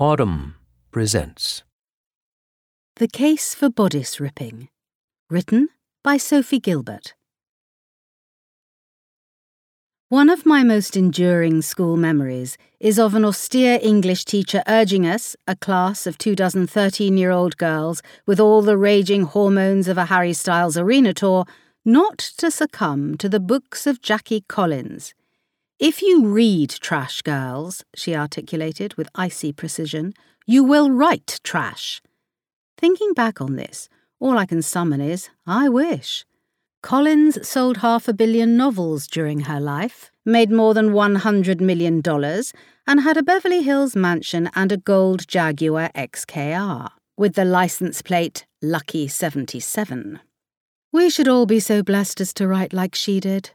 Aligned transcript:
Audm 0.00 0.54
presents 0.90 1.62
The 2.96 3.06
Case 3.06 3.54
for 3.54 3.68
Bodice 3.68 4.18
Ripping. 4.18 4.70
Written 5.28 5.68
by 6.02 6.16
Sophie 6.16 6.58
Gilbert. 6.58 7.14
One 10.08 10.30
of 10.30 10.46
my 10.46 10.64
most 10.64 10.96
enduring 10.96 11.60
school 11.60 11.98
memories 11.98 12.56
is 12.80 12.98
of 12.98 13.14
an 13.14 13.24
austere 13.24 13.78
English 13.82 14.24
teacher 14.24 14.62
urging 14.66 15.06
us, 15.06 15.36
a 15.46 15.54
class 15.54 16.06
of 16.06 16.16
two 16.16 16.34
dozen 16.34 16.66
13 16.66 17.18
year 17.18 17.30
old 17.30 17.58
girls 17.58 18.02
with 18.26 18.40
all 18.40 18.62
the 18.62 18.78
raging 18.78 19.24
hormones 19.24 19.88
of 19.88 19.98
a 19.98 20.06
Harry 20.06 20.32
Styles 20.32 20.78
arena 20.78 21.12
tour, 21.12 21.44
not 21.84 22.16
to 22.38 22.50
succumb 22.50 23.18
to 23.18 23.28
the 23.28 23.40
books 23.40 23.86
of 23.86 24.00
Jackie 24.00 24.42
Collins. 24.48 25.12
If 25.82 26.00
you 26.00 26.28
read 26.28 26.70
trash, 26.70 27.22
girls, 27.22 27.84
she 27.96 28.14
articulated 28.14 28.94
with 28.94 29.08
icy 29.16 29.52
precision, 29.52 30.14
you 30.46 30.62
will 30.62 30.92
write 30.92 31.40
trash. 31.42 32.00
Thinking 32.78 33.14
back 33.14 33.40
on 33.40 33.56
this, 33.56 33.88
all 34.20 34.38
I 34.38 34.46
can 34.46 34.62
summon 34.62 35.00
is, 35.00 35.28
I 35.44 35.68
wish. 35.68 36.24
Collins 36.84 37.48
sold 37.48 37.78
half 37.78 38.06
a 38.06 38.12
billion 38.12 38.56
novels 38.56 39.08
during 39.08 39.40
her 39.40 39.58
life, 39.58 40.12
made 40.24 40.52
more 40.52 40.72
than 40.72 40.90
$100 40.90 41.60
million, 41.60 42.00
and 42.86 43.00
had 43.00 43.16
a 43.16 43.22
Beverly 43.24 43.64
Hills 43.64 43.96
mansion 43.96 44.50
and 44.54 44.70
a 44.70 44.76
gold 44.76 45.26
Jaguar 45.26 45.90
XKR, 45.96 46.90
with 47.16 47.34
the 47.34 47.44
license 47.44 48.02
plate 48.02 48.46
Lucky 48.62 49.08
77. 49.08 50.20
We 50.92 51.10
should 51.10 51.26
all 51.26 51.46
be 51.46 51.58
so 51.58 51.82
blessed 51.82 52.20
as 52.20 52.32
to 52.34 52.46
write 52.46 52.72
like 52.72 52.94
she 52.94 53.18
did. 53.18 53.50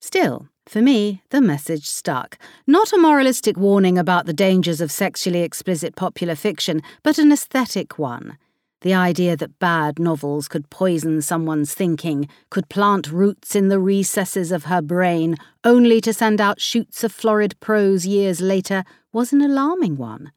Still, 0.00 0.48
for 0.68 0.80
me, 0.80 1.22
the 1.30 1.40
message 1.40 1.86
stuck. 1.86 2.38
Not 2.66 2.92
a 2.92 2.98
moralistic 2.98 3.56
warning 3.56 3.98
about 3.98 4.26
the 4.26 4.32
dangers 4.32 4.80
of 4.80 4.92
sexually 4.92 5.42
explicit 5.42 5.96
popular 5.96 6.36
fiction, 6.36 6.80
but 7.02 7.18
an 7.18 7.32
aesthetic 7.32 7.98
one. 7.98 8.38
The 8.82 8.94
idea 8.94 9.36
that 9.36 9.58
bad 9.58 9.98
novels 9.98 10.48
could 10.48 10.70
poison 10.70 11.20
someone's 11.22 11.74
thinking, 11.74 12.28
could 12.50 12.68
plant 12.68 13.10
roots 13.10 13.54
in 13.54 13.68
the 13.68 13.80
recesses 13.80 14.52
of 14.52 14.64
her 14.64 14.80
brain, 14.80 15.36
only 15.64 16.00
to 16.00 16.14
send 16.14 16.40
out 16.40 16.60
shoots 16.60 17.04
of 17.04 17.12
florid 17.12 17.58
prose 17.60 18.06
years 18.06 18.40
later, 18.40 18.84
was 19.12 19.32
an 19.32 19.42
alarming 19.42 19.96
one. 19.96 20.32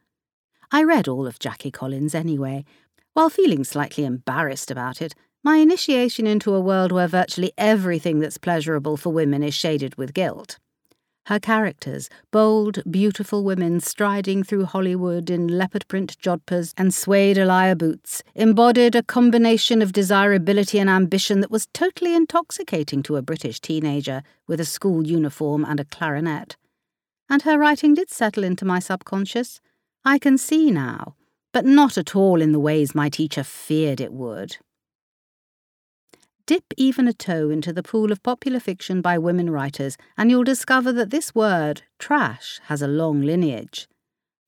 I 0.72 0.84
read 0.84 1.08
all 1.08 1.28
of 1.28 1.40
Jackie 1.40 1.72
Collins 1.72 2.16
anyway. 2.16 2.66
While 3.14 3.30
feeling 3.30 3.64
slightly 3.64 4.04
embarrassed 4.04 4.72
about 4.72 5.02
it, 5.02 5.14
my 5.44 5.58
initiation 5.58 6.26
into 6.26 6.56
a 6.56 6.62
world 6.62 6.92
where 6.92 7.08
virtually 7.08 7.52
everything 7.58 8.20
that's 8.20 8.38
pleasurable 8.38 8.96
for 8.96 9.12
women 9.12 9.44
is 9.44 9.54
shaded 9.54 9.96
with 9.96 10.14
guilt. 10.14 10.58
Her 11.28 11.40
characters, 11.40 12.10
bold, 12.32 12.82
beautiful 12.90 13.44
women 13.44 13.80
striding 13.80 14.44
through 14.44 14.66
Hollywood 14.66 15.30
in 15.30 15.48
leopard 15.48 15.88
print 15.88 16.18
jodhpurs 16.18 16.74
and 16.78 16.94
suede 16.94 17.38
Alaïa 17.38 17.78
boots, 17.78 18.24
embodied 18.36 18.96
a 18.96 19.04
combination 19.04 19.82
of 19.82 19.94
desirability 19.94 20.80
and 20.80 20.90
ambition 20.90 21.40
that 21.40 21.52
was 21.52 21.68
totally 21.74 22.14
intoxicating 22.14 23.04
to 23.04 23.16
a 23.16 23.22
British 23.22 23.62
teenager 23.62 24.22
with 24.48 24.60
a 24.60 24.66
school 24.66 25.08
uniform 25.08 25.64
and 25.64 25.80
a 25.80 25.86
clarinet. 25.86 26.58
And 27.30 27.42
her 27.44 27.58
writing 27.58 27.94
did 27.94 28.10
settle 28.10 28.44
into 28.44 28.66
my 28.66 28.80
subconscious. 28.80 29.62
I 30.04 30.20
can 30.20 30.38
see 30.38 30.72
now, 30.72 31.16
but 31.54 31.66
not 31.66 31.98
at 31.98 32.18
all 32.18 32.42
in 32.42 32.52
the 32.52 32.60
ways 32.60 32.94
my 32.94 33.08
teacher 33.08 33.44
feared 33.44 34.02
it 34.02 34.12
would. 34.12 34.58
Dip 36.46 36.74
even 36.76 37.08
a 37.08 37.14
toe 37.14 37.50
into 37.50 37.72
the 37.72 37.84
pool 37.84 38.12
of 38.12 38.22
popular 38.22 38.60
fiction 38.60 39.02
by 39.02 39.18
women 39.18 39.50
writers, 39.50 39.96
and 40.18 40.30
you'll 40.30 40.44
discover 40.44 40.92
that 40.92 41.10
this 41.10 41.34
word, 41.34 41.84
trash, 42.00 42.60
has 42.66 42.82
a 42.82 42.88
long 42.88 43.22
lineage. 43.22 43.88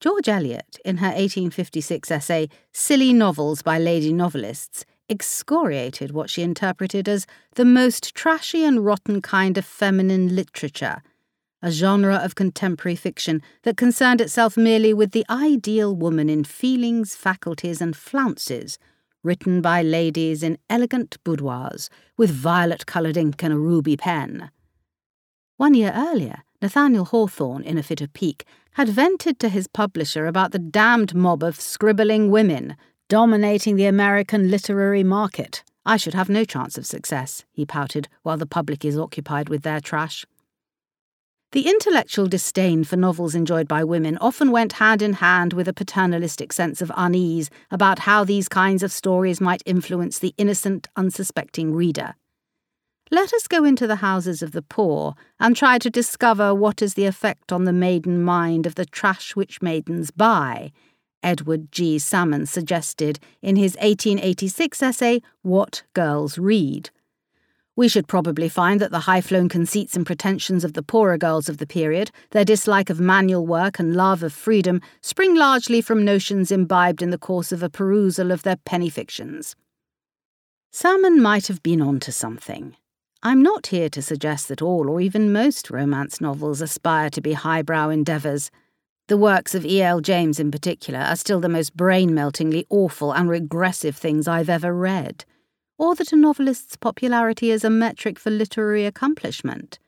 George 0.01 0.27
Eliot, 0.27 0.77
in 0.83 0.97
her 0.97 1.07
1856 1.07 2.11
essay, 2.11 2.49
Silly 2.73 3.13
Novels 3.13 3.61
by 3.61 3.79
Lady 3.79 4.11
Novelists, 4.11 4.83
excoriated 5.07 6.11
what 6.11 6.29
she 6.29 6.41
interpreted 6.41 7.07
as 7.07 7.25
the 7.55 7.63
most 7.63 8.13
trashy 8.13 8.65
and 8.65 8.85
rotten 8.85 9.21
kind 9.21 9.57
of 9.57 9.63
feminine 9.63 10.35
literature, 10.35 11.01
a 11.61 11.71
genre 11.71 12.15
of 12.17 12.35
contemporary 12.35 12.97
fiction 12.97 13.41
that 13.63 13.77
concerned 13.77 14.19
itself 14.19 14.57
merely 14.57 14.93
with 14.93 15.11
the 15.11 15.25
ideal 15.29 15.95
woman 15.95 16.29
in 16.29 16.43
feelings, 16.43 17.15
faculties, 17.15 17.79
and 17.79 17.95
flounces 17.95 18.77
written 19.25 19.61
by 19.61 19.81
ladies 19.81 20.43
in 20.43 20.57
elegant 20.69 21.17
boudoirs 21.23 21.89
with 22.15 22.29
violet 22.29 22.85
coloured 22.85 23.17
ink 23.17 23.43
and 23.43 23.53
a 23.53 23.57
ruby 23.57 23.97
pen. 23.97 24.51
One 25.57 25.73
year 25.73 25.91
earlier, 25.95 26.43
Nathaniel 26.61 27.05
Hawthorne, 27.05 27.63
in 27.63 27.77
a 27.77 27.83
fit 27.83 28.01
of 28.01 28.13
pique, 28.13 28.45
had 28.73 28.89
vented 28.89 29.39
to 29.39 29.49
his 29.49 29.67
publisher 29.67 30.27
about 30.27 30.51
the 30.51 30.59
damned 30.59 31.15
mob 31.15 31.43
of 31.43 31.59
scribbling 31.59 32.29
women 32.29 32.75
dominating 33.07 33.75
the 33.75 33.85
American 33.85 34.49
literary 34.49 35.03
market. 35.03 35.63
I 35.85 35.97
should 35.97 36.15
have 36.15 36.29
no 36.29 36.43
chance 36.43 36.77
of 36.77 36.85
success, 36.85 37.45
he 37.51 37.65
pouted, 37.65 38.07
while 38.23 38.37
the 38.37 38.47
public 38.47 38.83
is 38.83 38.97
occupied 38.97 39.49
with 39.49 39.61
their 39.61 39.79
trash. 39.79 40.25
The 41.55 41.69
intellectual 41.69 42.27
disdain 42.27 42.83
for 42.83 42.97
novels 42.97 43.33
enjoyed 43.33 43.65
by 43.65 43.85
women 43.85 44.17
often 44.17 44.51
went 44.51 44.73
hand 44.73 45.01
in 45.01 45.13
hand 45.13 45.53
with 45.53 45.69
a 45.69 45.73
paternalistic 45.73 46.51
sense 46.51 46.81
of 46.81 46.91
unease 46.97 47.49
about 47.71 47.99
how 47.99 48.25
these 48.25 48.49
kinds 48.49 48.83
of 48.83 48.91
stories 48.91 49.39
might 49.39 49.63
influence 49.65 50.19
the 50.19 50.33
innocent, 50.37 50.89
unsuspecting 50.97 51.73
reader. 51.73 52.15
Let 53.09 53.33
us 53.33 53.47
go 53.47 53.63
into 53.63 53.87
the 53.87 53.95
houses 54.03 54.41
of 54.41 54.51
the 54.51 54.63
poor 54.63 55.15
and 55.39 55.55
try 55.55 55.77
to 55.77 55.89
discover 55.89 56.53
what 56.53 56.81
is 56.81 56.95
the 56.95 57.05
effect 57.05 57.53
on 57.53 57.63
the 57.63 57.71
maiden 57.71 58.21
mind 58.21 58.65
of 58.65 58.75
the 58.75 58.85
trash 58.85 59.33
which 59.33 59.61
maidens 59.61 60.11
buy, 60.11 60.73
Edward 61.23 61.71
G. 61.71 61.99
Salmon 61.99 62.47
suggested 62.47 63.17
in 63.41 63.55
his 63.55 63.75
1886 63.75 64.83
essay, 64.83 65.21
What 65.41 65.83
Girls 65.93 66.37
Read. 66.37 66.89
We 67.77 67.89
should 67.89 68.07
probably 68.07 68.47
find 68.47 68.79
that 68.79 68.91
the 68.91 69.01
high 69.01 69.19
flown 69.19 69.49
conceits 69.49 69.97
and 69.97 70.05
pretensions 70.05 70.63
of 70.63 70.73
the 70.73 70.83
poorer 70.83 71.17
girls 71.17 71.49
of 71.49 71.57
the 71.57 71.67
period, 71.67 72.09
their 72.31 72.45
dislike 72.45 72.89
of 72.89 73.01
manual 73.01 73.45
work 73.45 73.79
and 73.79 73.93
love 73.93 74.23
of 74.23 74.31
freedom, 74.31 74.79
spring 75.01 75.35
largely 75.35 75.81
from 75.81 76.05
notions 76.05 76.51
imbibed 76.51 77.01
in 77.01 77.09
the 77.09 77.17
course 77.17 77.51
of 77.51 77.61
a 77.61 77.69
perusal 77.69 78.31
of 78.31 78.43
their 78.43 78.55
penny 78.55 78.89
fictions. 78.89 79.57
Salmon 80.71 81.21
might 81.21 81.47
have 81.47 81.61
been 81.63 81.81
on 81.81 81.99
to 81.99 82.13
something. 82.13 82.77
I'm 83.21 83.43
not 83.43 83.67
here 83.67 83.89
to 83.89 84.01
suggest 84.01 84.47
that 84.47 84.61
all 84.61 84.89
or 84.89 85.01
even 85.01 85.33
most 85.33 85.69
romance 85.69 86.21
novels 86.21 86.61
aspire 86.61 87.09
to 87.09 87.21
be 87.21 87.33
highbrow 87.33 87.89
endeavours. 87.89 88.51
The 89.07 89.17
works 89.17 89.53
of 89.53 89.65
E.L. 89.65 89.99
James, 89.99 90.39
in 90.39 90.49
particular, 90.49 90.99
are 90.99 91.15
still 91.17 91.41
the 91.41 91.49
most 91.49 91.75
brain 91.75 92.13
meltingly 92.13 92.65
awful 92.69 93.11
and 93.11 93.29
regressive 93.29 93.97
things 93.97 94.29
I've 94.29 94.49
ever 94.49 94.73
read 94.73 95.25
or 95.77 95.95
that 95.95 96.13
a 96.13 96.15
novelist's 96.15 96.75
popularity 96.75 97.51
is 97.51 97.63
a 97.63 97.69
metric 97.69 98.17
for 98.17 98.29
literary 98.29 98.85
accomplishment, 98.85 99.79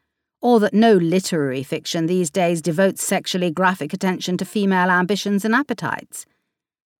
or 0.42 0.60
that 0.60 0.74
no 0.74 0.94
literary 0.94 1.64
fiction 1.64 2.06
these 2.06 2.30
days 2.30 2.62
devotes 2.62 3.04
sexually 3.04 3.52
graphic 3.52 3.94
attention 3.94 4.38
to 4.38 4.46
female 4.46 4.90
ambitions 4.90 5.46
and 5.46 5.56
appetites. 5.56 6.26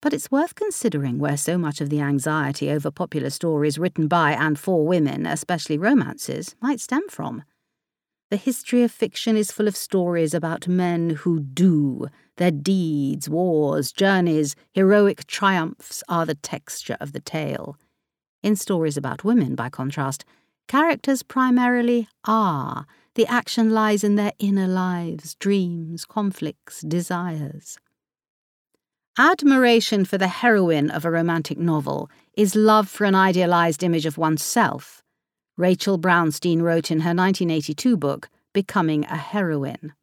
But 0.00 0.14
it's 0.14 0.30
worth 0.30 0.54
considering 0.54 1.18
where 1.18 1.36
so 1.36 1.58
much 1.58 1.80
of 1.80 1.90
the 1.90 2.00
anxiety 2.00 2.70
over 2.70 2.90
popular 2.90 3.30
stories 3.30 3.78
written 3.78 4.06
by 4.06 4.32
and 4.32 4.58
for 4.58 4.86
women, 4.86 5.26
especially 5.26 5.76
romances, 5.76 6.54
might 6.60 6.80
stem 6.80 7.08
from. 7.08 7.42
The 8.30 8.36
history 8.36 8.82
of 8.82 8.92
fiction 8.92 9.36
is 9.36 9.50
full 9.50 9.66
of 9.66 9.76
stories 9.76 10.34
about 10.34 10.68
men 10.68 11.10
who 11.10 11.40
do. 11.40 12.08
Their 12.36 12.50
deeds, 12.50 13.28
wars, 13.28 13.90
journeys, 13.90 14.54
heroic 14.72 15.26
triumphs 15.26 16.04
are 16.08 16.26
the 16.26 16.34
texture 16.34 16.96
of 17.00 17.12
the 17.12 17.20
tale. 17.20 17.76
In 18.42 18.54
stories 18.56 18.96
about 18.96 19.24
women, 19.24 19.54
by 19.54 19.68
contrast, 19.68 20.24
characters 20.68 21.22
primarily 21.22 22.08
are. 22.24 22.86
The 23.14 23.26
action 23.26 23.70
lies 23.70 24.04
in 24.04 24.14
their 24.14 24.32
inner 24.38 24.68
lives, 24.68 25.34
dreams, 25.34 26.04
conflicts, 26.04 26.82
desires. 26.82 27.78
Admiration 29.18 30.04
for 30.04 30.16
the 30.16 30.28
heroine 30.28 30.90
of 30.90 31.04
a 31.04 31.10
romantic 31.10 31.58
novel 31.58 32.08
is 32.34 32.54
love 32.54 32.88
for 32.88 33.04
an 33.04 33.16
idealized 33.16 33.82
image 33.82 34.06
of 34.06 34.16
oneself. 34.16 35.02
Rachel 35.56 35.98
Brownstein 35.98 36.62
wrote 36.62 36.92
in 36.92 37.00
her 37.00 37.08
1982 37.08 37.96
book, 37.96 38.28
Becoming 38.52 39.04
a 39.06 39.16
Heroine. 39.16 39.94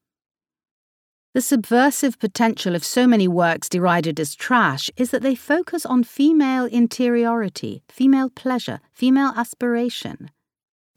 The 1.36 1.42
subversive 1.42 2.18
potential 2.18 2.76
of 2.76 2.86
so 2.86 3.06
many 3.06 3.28
works 3.28 3.68
derided 3.68 4.22
as 4.22 4.36
trash 4.36 4.90
is 4.96 5.12
that 5.12 5.22
they 5.22 5.36
focus 5.36 5.86
on 5.86 6.06
female 6.06 6.64
interiority, 6.64 7.84
female 7.90 8.30
pleasure, 8.30 8.80
female 8.94 9.34
aspiration. 9.36 10.32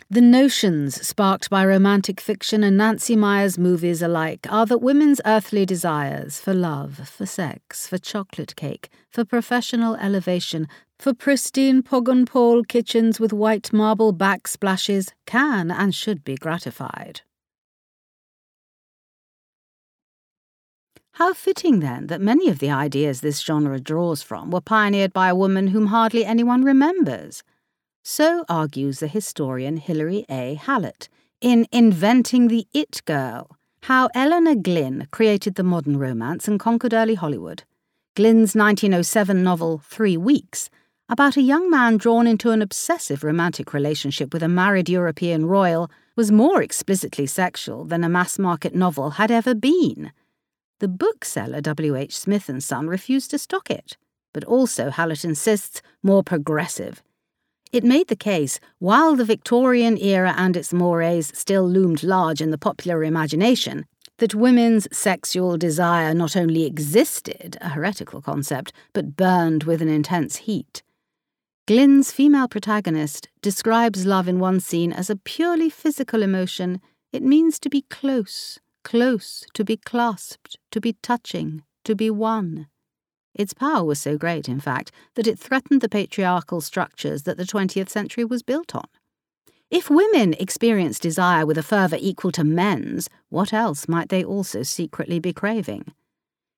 The 0.09 0.21
notions 0.21 1.05
sparked 1.05 1.51
by 1.51 1.67
romantic 1.67 2.21
fiction 2.21 2.63
and 2.63 2.77
Nancy 2.77 3.17
Meyers 3.17 3.59
movies 3.59 4.01
alike 4.01 4.47
are 4.49 4.65
that 4.67 4.79
women's 4.79 5.21
earthly 5.27 5.67
desires 5.67 6.39
for 6.39 6.55
love, 6.55 7.09
for 7.09 7.27
sex, 7.27 7.89
for 7.89 7.99
chocolate 7.99 8.55
cake, 8.55 8.91
for 9.11 9.25
professional 9.25 9.97
elevation, 9.97 10.69
for 11.01 11.15
pristine 11.15 11.83
Poggenpohl 11.83 12.69
kitchens 12.69 13.19
with 13.19 13.33
white 13.33 13.73
marble 13.73 14.15
backsplashes 14.15 15.11
can 15.27 15.73
and 15.73 15.97
should 15.97 16.23
be 16.23 16.37
gratified. 16.37 17.23
How 21.19 21.35
fitting, 21.35 21.81
then, 21.81 22.07
that 22.07 22.21
many 22.21 22.49
of 22.49 22.61
the 22.61 22.71
ideas 22.71 23.23
this 23.23 23.41
genre 23.41 23.81
draws 23.81 24.23
from 24.23 24.53
were 24.53 24.61
pioneered 24.61 25.13
by 25.13 25.29
a 25.29 25.35
woman 25.35 25.67
whom 25.67 25.87
hardly 25.87 26.25
anyone 26.25 26.63
remembers. 26.63 27.43
So 28.05 28.45
argues 28.49 29.01
the 29.01 29.09
historian 29.09 29.79
Hilary 29.79 30.25
A. 30.29 30.55
Hallett 30.55 31.09
in 31.41 31.67
Inventing 31.73 32.47
the 32.47 32.69
It 32.73 33.03
Girl 33.05 33.51
How 33.83 34.09
Elinor 34.15 34.55
Glyn 34.55 35.09
Created 35.11 35.57
the 35.57 35.65
Modern 35.65 35.97
Romance 35.97 36.47
and 36.47 36.61
Conquered 36.61 36.95
Early 36.95 37.17
Hollywood. 37.17 37.65
Glyn's 38.15 38.55
1907 38.55 39.43
novel 39.43 39.83
Three 39.85 40.17
Weeks, 40.17 40.71
about 41.09 41.37
a 41.37 41.43
young 41.43 41.69
man 41.69 41.97
drawn 41.97 42.29
into 42.29 42.53
an 42.53 42.63
obsessive 42.63 43.25
romantic 43.25 43.75
relationship 43.75 44.33
with 44.33 44.45
a 44.45 44.49
married 44.49 44.89
European 44.89 45.47
royal, 45.47 45.91
was 46.15 46.31
more 46.31 46.63
explicitly 46.63 47.27
sexual 47.27 47.85
than 47.85 48.05
a 48.05 48.09
mass 48.09 48.39
market 48.39 48.73
novel 48.73 49.11
had 49.11 49.33
ever 49.33 49.57
been. 49.57 50.13
The 50.81 50.89
bookseller 50.89 51.61
W. 51.61 51.97
H. 51.97 52.17
Smith 52.17 52.49
and 52.49 52.63
Son 52.63 52.87
refused 52.87 53.31
to 53.33 53.39
stock 53.39 53.71
it, 53.71 53.97
but 54.33 54.45
also, 54.45 54.91
Hallett 54.91 55.25
insists, 55.25 55.83
more 56.03 56.23
progressive. 56.23 57.03
It 57.73 57.85
made 57.85 58.09
the 58.09 58.17
case, 58.17 58.61
while 58.79 59.17
the 59.17 59.25
Victorian 59.25 59.99
era 59.99 60.35
and 60.37 60.57
its 60.57 60.73
mores 60.73 61.33
still 61.35 61.69
loomed 61.69 62.03
large 62.03 62.41
in 62.41 62.51
the 62.51 62.59
popular 62.59 63.03
imagination, 63.03 63.87
that 64.19 64.35
women's 64.35 64.89
sexual 64.97 65.57
desire 65.57 66.15
not 66.15 66.37
only 66.37 66.65
existed, 66.65 67.57
a 67.61 67.71
heretical 67.71 68.23
concept, 68.23 68.73
but 68.93 69.17
burned 69.17 69.65
with 69.65 69.83
an 69.83 69.89
intense 69.89 70.37
heat. 70.37 70.83
Glyn's 71.67 72.11
female 72.11 72.49
protagonist 72.49 73.29
describes 73.43 74.07
love 74.07 74.29
in 74.29 74.39
one 74.39 74.61
scene 74.61 74.93
as 74.93 75.11
a 75.11 75.17
purely 75.17 75.69
physical 75.69 76.23
emotion. 76.23 76.81
It 77.13 77.23
means 77.23 77.59
to 77.61 77.69
be 77.69 77.83
close, 77.83 78.59
close, 78.85 79.45
to 79.55 79.65
be 79.65 79.77
clasped, 79.77 80.59
to 80.71 80.81
be 80.81 80.95
touching, 81.03 81.63
to 81.85 81.95
be 81.95 82.11
one. 82.11 82.67
Its 83.35 83.55
power 83.55 83.85
was 83.85 84.01
so 84.01 84.19
great, 84.19 84.49
in 84.49 84.61
fact, 84.61 84.91
that 85.15 85.27
it 85.27 85.39
threatened 85.39 85.81
the 85.81 85.89
patriarchal 85.89 86.61
structures 86.61 87.23
that 87.23 87.37
the 87.37 87.45
20th 87.45 87.89
century 87.89 88.25
was 88.25 88.43
built 88.43 88.75
on. 88.75 88.87
If 89.71 89.89
women 89.89 90.35
experience 90.35 90.99
desire 90.99 91.47
with 91.47 91.57
a 91.57 91.63
fervour 91.63 91.99
equal 92.01 92.33
to 92.33 92.45
men's, 92.45 93.09
what 93.29 93.53
else 93.53 93.87
might 93.87 94.09
they 94.09 94.25
also 94.25 94.63
secretly 94.63 95.21
be 95.21 95.33
craving? 95.33 95.93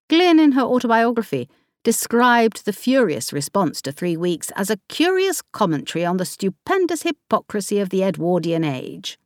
Glyn, 0.08 0.40
in 0.40 0.52
her 0.52 0.62
autobiography, 0.62 1.48
described 1.84 2.64
the 2.64 2.72
furious 2.72 3.32
response 3.32 3.80
to 3.82 3.92
Three 3.92 4.16
Weeks 4.16 4.50
as 4.56 4.70
a 4.70 4.80
curious 4.88 5.42
commentary 5.52 6.04
on 6.04 6.16
the 6.16 6.24
stupendous 6.24 7.02
hypocrisy 7.02 7.78
of 7.78 7.90
the 7.90 8.02
Edwardian 8.02 8.64
age. 8.64 9.18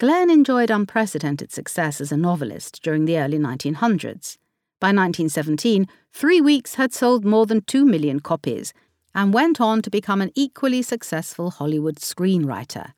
Glyn 0.00 0.30
enjoyed 0.30 0.70
unprecedented 0.70 1.52
success 1.52 2.00
as 2.00 2.10
a 2.10 2.16
novelist 2.16 2.82
during 2.82 3.04
the 3.04 3.18
early 3.18 3.36
1900s. 3.36 4.38
By 4.80 4.94
1917, 4.94 5.86
Three 6.14 6.40
Weeks 6.40 6.76
had 6.76 6.94
sold 6.94 7.26
more 7.26 7.44
than 7.44 7.60
2 7.60 7.84
million 7.84 8.20
copies 8.20 8.72
and 9.14 9.34
went 9.34 9.60
on 9.60 9.82
to 9.82 9.90
become 9.90 10.22
an 10.22 10.32
equally 10.34 10.80
successful 10.80 11.50
Hollywood 11.50 11.96
screenwriter. 11.96 12.94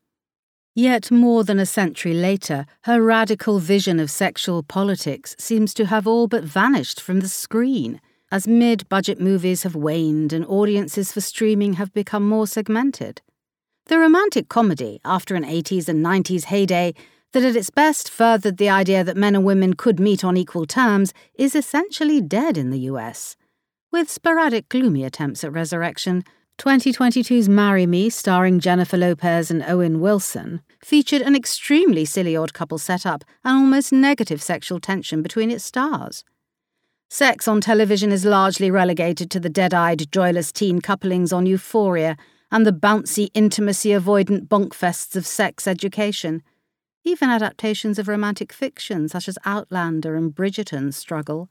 Yet 0.76 1.10
more 1.10 1.43
than 1.43 1.58
a 1.58 1.66
century 1.66 2.14
later, 2.14 2.66
her 2.82 3.02
radical 3.02 3.58
vision 3.58 3.99
of 3.99 4.08
sexual 4.08 4.62
politics 4.62 5.34
seems 5.40 5.75
to 5.75 5.87
have 5.87 6.06
all 6.06 6.28
but 6.28 6.44
vanished 6.44 7.00
from 7.00 7.19
the 7.19 7.28
screen, 7.28 8.00
as 8.31 8.46
mid 8.46 8.88
budget 8.88 9.20
movies 9.20 9.64
have 9.64 9.75
waned 9.75 10.32
and 10.32 10.46
audiences 10.46 11.12
for 11.12 11.20
streaming 11.20 11.72
have 11.72 11.93
become 11.93 12.28
more 12.28 12.46
segmented. 12.46 13.22
The 13.87 13.99
romantic 13.99 14.49
comedy, 14.49 15.00
after 15.05 15.34
an 15.34 15.44
80s 15.44 15.88
and 15.88 16.05
90s 16.05 16.44
heyday, 16.44 16.94
that 17.32 17.43
at 17.43 17.56
its 17.56 17.70
best 17.70 18.08
furthered 18.08 18.56
the 18.56 18.69
idea 18.69 19.02
that 19.02 19.17
men 19.17 19.34
and 19.34 19.44
women 19.44 19.75
could 19.75 19.99
meet 19.99 20.23
on 20.23 20.37
equal 20.37 20.67
terms, 20.67 21.12
is 21.34 21.56
essentially 21.56 22.20
dead 22.20 22.56
in 22.56 22.70
the 22.70 22.79
US. 22.90 23.37
With 23.90 24.08
sporadic 24.08 24.69
gloomy 24.69 25.05
attempts 25.05 25.43
at 25.43 25.52
resurrection, 25.52 26.23
2022's 26.58 27.49
Marry 27.49 27.87
Me, 27.87 28.08
starring 28.08 28.61
Jennifer 28.61 28.96
Lopez 28.96 29.50
and 29.50 29.64
Owen 29.67 30.00
Wilson, 30.00 30.61
featured 30.85 31.23
an 31.23 31.35
extremely 31.35 32.05
silly 32.05 32.37
odd 32.37 32.55
couple 32.55 32.78
setup 32.78 33.25
and 33.44 33.56
almost 33.58 33.93
negative 33.93 34.40
sexual 34.40 34.78
tension 34.78 35.23
between 35.23 35.50
its 35.50 35.64
stars. 35.64 36.23
Sex 37.11 37.49
on 37.49 37.61
television 37.61 38.12
is 38.12 38.25
largely 38.25 38.70
relegated 38.70 39.31
to 39.32 39.40
the 39.40 39.50
dead 39.50 39.75
eyed, 39.75 40.12
joyless 40.12 40.52
teen 40.52 40.81
couplings 40.81 41.32
on 41.32 41.46
Euphoria 41.46 42.17
and 42.52 42.66
the 42.66 42.72
bouncy, 42.72 43.31
intimacy 43.32 43.88
avoidant 43.88 44.46
bonkfests 44.46 45.16
of 45.16 45.26
sex 45.26 45.66
education. 45.66 46.43
Even 47.02 47.31
adaptations 47.31 47.99
of 47.99 48.06
romantic 48.06 48.52
fiction, 48.52 49.08
such 49.08 49.26
as 49.26 49.38
Outlander 49.46 50.14
and 50.14 50.32
Bridgerton, 50.32 50.93
struggle. 50.93 51.49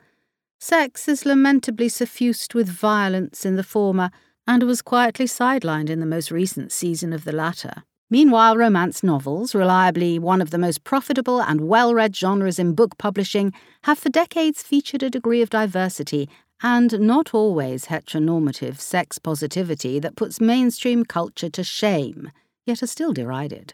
Sex 0.60 1.10
is 1.10 1.26
lamentably 1.26 1.90
suffused 1.90 2.54
with 2.54 2.70
violence 2.70 3.46
in 3.46 3.56
the 3.56 3.64
former 3.64 4.12
and 4.46 4.62
was 4.64 4.84
quietly 4.84 5.26
sidelined 5.26 5.90
in 5.90 6.00
the 6.00 6.06
most 6.06 6.30
recent 6.30 6.72
season 6.72 7.12
of 7.14 7.24
the 7.24 7.32
latter. 7.32 7.84
Meanwhile, 8.12 8.58
romance 8.58 9.02
novels, 9.02 9.56
reliably 9.56 10.20
one 10.20 10.42
of 10.42 10.52
the 10.52 10.58
most 10.58 10.84
profitable 10.84 11.42
and 11.42 11.62
well 11.62 11.96
read 11.96 12.16
genres 12.16 12.60
in 12.60 12.76
book 12.76 12.98
publishing, 13.00 13.54
have 13.84 13.98
for 13.98 14.10
decades 14.10 14.62
featured 14.62 15.02
a 15.02 15.10
degree 15.10 15.42
of 15.42 15.50
diversity 15.50 16.30
and 16.62 17.00
not 17.00 17.34
always 17.34 17.86
heteronormative 17.86 18.80
sex 18.80 19.18
positivity 19.18 20.00
that 20.00 20.16
puts 20.16 20.42
mainstream 20.42 21.04
culture 21.04 21.50
to 21.50 21.64
shame, 21.64 22.32
yet 22.66 22.84
are 22.84 22.88
still 22.88 23.14
derided. 23.14 23.74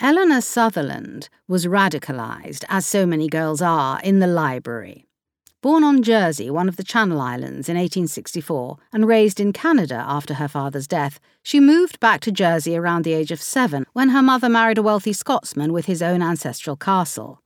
Elinor 0.00 0.40
Sutherland 0.40 1.28
was 1.46 1.66
radicalized, 1.66 2.64
as 2.68 2.84
so 2.84 3.06
many 3.06 3.28
girls 3.28 3.62
are, 3.62 4.00
in 4.02 4.18
the 4.18 4.26
library. 4.26 5.06
Born 5.62 5.84
on 5.84 6.02
Jersey, 6.02 6.50
one 6.50 6.68
of 6.68 6.76
the 6.76 6.84
Channel 6.84 7.20
Islands, 7.20 7.70
in 7.70 7.76
1864, 7.76 8.76
and 8.92 9.08
raised 9.08 9.40
in 9.40 9.52
Canada 9.52 10.04
after 10.06 10.34
her 10.34 10.48
father's 10.48 10.86
death, 10.86 11.20
she 11.42 11.58
moved 11.58 12.00
back 12.00 12.20
to 12.20 12.32
Jersey 12.32 12.76
around 12.76 13.04
the 13.04 13.14
age 13.14 13.30
of 13.30 13.40
seven 13.40 13.86
when 13.92 14.10
her 14.10 14.20
mother 14.20 14.48
married 14.48 14.76
a 14.76 14.82
wealthy 14.82 15.14
Scotsman 15.14 15.72
with 15.72 15.86
his 15.86 16.02
own 16.02 16.20
ancestral 16.22 16.76
castle. 16.76 17.40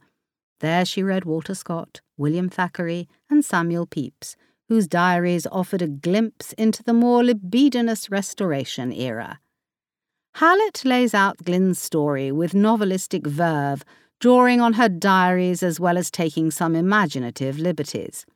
There 0.60 0.84
she 0.84 1.02
read 1.02 1.24
Walter 1.24 1.54
Scott, 1.54 2.02
William 2.18 2.50
Thackeray, 2.50 3.08
and 3.30 3.42
Samuel 3.42 3.86
Pepys, 3.86 4.36
whose 4.68 4.86
diaries 4.86 5.46
offered 5.50 5.80
a 5.80 5.88
glimpse 5.88 6.52
into 6.58 6.82
the 6.82 6.92
more 6.92 7.24
libidinous 7.24 8.10
Restoration 8.10 8.92
era. 8.92 9.40
Hallett 10.34 10.84
lays 10.84 11.14
out 11.14 11.38
Glyn's 11.38 11.80
story 11.80 12.30
with 12.30 12.52
novelistic 12.52 13.26
verve, 13.26 13.82
drawing 14.20 14.60
on 14.60 14.74
her 14.74 14.90
diaries 14.90 15.62
as 15.62 15.80
well 15.80 15.96
as 15.96 16.10
taking 16.10 16.50
some 16.50 16.76
imaginative 16.76 17.58
liberties. 17.58 18.26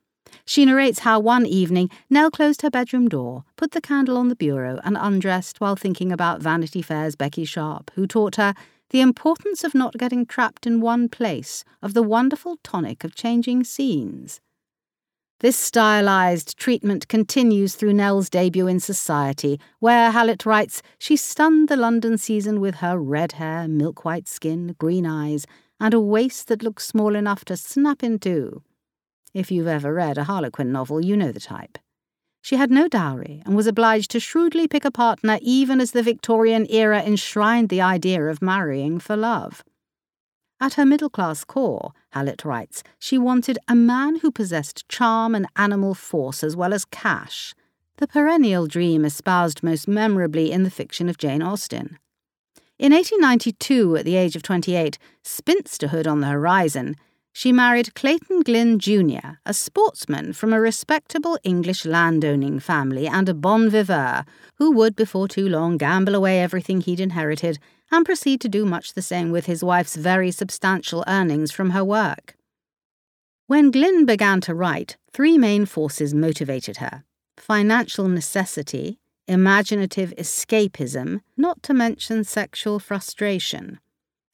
She 0.44 0.64
narrates 0.64 1.00
how 1.00 1.20
one 1.20 1.46
evening 1.46 1.90
Nell 2.08 2.30
closed 2.30 2.62
her 2.62 2.70
bedroom 2.70 3.08
door, 3.08 3.44
put 3.56 3.72
the 3.72 3.80
candle 3.80 4.16
on 4.16 4.28
the 4.28 4.36
bureau, 4.36 4.80
and 4.84 4.96
undressed 4.98 5.60
while 5.60 5.76
thinking 5.76 6.12
about 6.12 6.42
Vanity 6.42 6.82
Fair's 6.82 7.16
Becky 7.16 7.44
Sharp, 7.44 7.90
who 7.94 8.06
taught 8.06 8.36
her 8.36 8.54
the 8.90 9.00
importance 9.00 9.64
of 9.64 9.74
not 9.74 9.98
getting 9.98 10.26
trapped 10.26 10.66
in 10.66 10.80
one 10.80 11.08
place, 11.08 11.64
of 11.80 11.94
the 11.94 12.02
wonderful 12.02 12.58
tonic 12.62 13.04
of 13.04 13.14
changing 13.14 13.64
scenes. 13.64 14.40
This 15.40 15.56
stylized 15.56 16.58
treatment 16.58 17.08
continues 17.08 17.74
through 17.74 17.94
Nell's 17.94 18.28
debut 18.28 18.66
in 18.66 18.78
Society, 18.78 19.58
where 19.78 20.10
Hallett 20.10 20.44
writes 20.44 20.82
she 20.98 21.16
stunned 21.16 21.68
the 21.68 21.76
London 21.76 22.18
season 22.18 22.60
with 22.60 22.76
her 22.76 22.98
red 22.98 23.32
hair, 23.32 23.66
milk 23.66 24.04
white 24.04 24.28
skin, 24.28 24.76
green 24.78 25.06
eyes, 25.06 25.46
and 25.80 25.94
a 25.94 26.00
waist 26.00 26.48
that 26.48 26.62
looked 26.62 26.82
small 26.82 27.14
enough 27.14 27.44
to 27.46 27.56
snap 27.56 28.02
in 28.02 28.18
two. 28.18 28.62
If 29.32 29.50
you've 29.52 29.66
ever 29.66 29.94
read 29.94 30.18
a 30.18 30.24
Harlequin 30.24 30.72
novel, 30.72 31.04
you 31.04 31.16
know 31.16 31.30
the 31.30 31.40
type. 31.40 31.78
She 32.42 32.56
had 32.56 32.70
no 32.70 32.88
dowry 32.88 33.42
and 33.44 33.54
was 33.54 33.66
obliged 33.66 34.10
to 34.12 34.20
shrewdly 34.20 34.66
pick 34.66 34.84
a 34.84 34.90
partner 34.90 35.38
even 35.42 35.80
as 35.80 35.92
the 35.92 36.02
Victorian 36.02 36.66
era 36.70 37.02
enshrined 37.02 37.68
the 37.68 37.82
idea 37.82 38.24
of 38.24 38.42
marrying 38.42 38.98
for 38.98 39.16
love. 39.16 39.62
At 40.60 40.74
her 40.74 40.84
middle 40.84 41.10
class 41.10 41.44
core, 41.44 41.92
Hallett 42.10 42.44
writes, 42.44 42.82
she 42.98 43.18
wanted 43.18 43.58
a 43.68 43.74
man 43.74 44.16
who 44.16 44.30
possessed 44.30 44.88
charm 44.88 45.34
and 45.34 45.46
animal 45.56 45.94
force 45.94 46.42
as 46.42 46.56
well 46.56 46.74
as 46.74 46.84
cash, 46.84 47.54
the 47.98 48.08
perennial 48.08 48.66
dream 48.66 49.04
espoused 49.04 49.62
most 49.62 49.86
memorably 49.86 50.50
in 50.50 50.62
the 50.62 50.70
fiction 50.70 51.08
of 51.08 51.18
Jane 51.18 51.42
Austen. 51.42 51.98
In 52.78 52.92
1892, 52.92 53.96
at 53.96 54.04
the 54.06 54.16
age 54.16 54.36
of 54.36 54.42
28, 54.42 54.98
spinsterhood 55.22 56.06
on 56.06 56.20
the 56.20 56.28
horizon, 56.28 56.96
she 57.32 57.52
married 57.52 57.94
Clayton 57.94 58.42
Glyn 58.42 58.78
Jr., 58.78 59.38
a 59.46 59.54
sportsman 59.54 60.32
from 60.32 60.52
a 60.52 60.60
respectable 60.60 61.38
English 61.44 61.84
landowning 61.84 62.58
family 62.58 63.06
and 63.06 63.28
a 63.28 63.34
bon 63.34 63.70
viveur 63.70 64.24
who 64.56 64.72
would 64.72 64.96
before 64.96 65.28
too 65.28 65.48
long 65.48 65.76
gamble 65.76 66.14
away 66.14 66.40
everything 66.40 66.80
he'd 66.80 67.00
inherited 67.00 67.58
and 67.90 68.04
proceed 68.04 68.40
to 68.40 68.48
do 68.48 68.64
much 68.64 68.94
the 68.94 69.02
same 69.02 69.30
with 69.30 69.46
his 69.46 69.64
wife's 69.64 69.96
very 69.96 70.30
substantial 70.30 71.04
earnings 71.06 71.50
from 71.50 71.70
her 71.70 71.84
work. 71.84 72.36
When 73.46 73.70
Glyn 73.70 74.06
began 74.06 74.40
to 74.42 74.54
write, 74.54 74.96
three 75.12 75.36
main 75.36 75.66
forces 75.66 76.14
motivated 76.14 76.76
her 76.76 77.04
financial 77.36 78.06
necessity, 78.06 79.00
imaginative 79.26 80.12
escapism, 80.18 81.20
not 81.36 81.62
to 81.62 81.74
mention 81.74 82.22
sexual 82.22 82.78
frustration, 82.78 83.80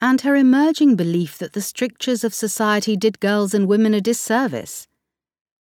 and 0.00 0.20
her 0.20 0.36
emerging 0.36 0.96
belief 0.96 1.38
that 1.38 1.52
the 1.52 1.60
strictures 1.60 2.22
of 2.22 2.34
society 2.34 2.96
did 2.96 3.20
girls 3.20 3.54
and 3.54 3.66
women 3.66 3.94
a 3.94 4.00
disservice. 4.00 4.88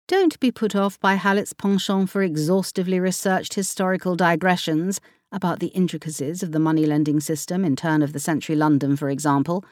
Don't 0.07 0.39
be 0.41 0.51
put 0.51 0.75
off 0.75 0.99
by 1.01 1.15
Hallett's 1.15 1.53
penchant 1.53 2.09
for 2.11 2.23
exhaustively 2.23 2.99
researched 2.99 3.55
historical 3.55 4.17
digressions 4.17 5.01
about 5.31 5.61
the 5.61 5.69
intricacies 5.69 6.43
of 6.43 6.53
the 6.53 6.59
money 6.59 6.87
lending 6.87 7.21
system 7.21 7.65
in 7.65 7.77
turn 7.77 8.03
of 8.03 8.13
the 8.13 8.21
century 8.21 8.57
London, 8.57 8.97
for 8.97 9.11
example, 9.11 9.65